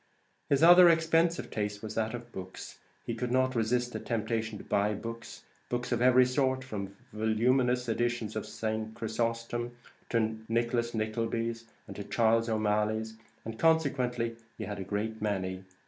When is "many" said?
15.21-15.65